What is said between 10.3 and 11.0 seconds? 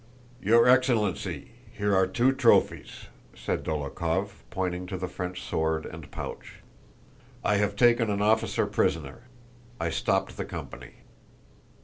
the company."